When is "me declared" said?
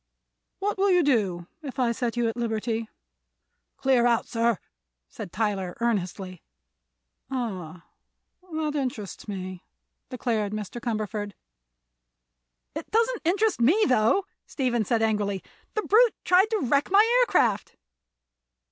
9.27-10.53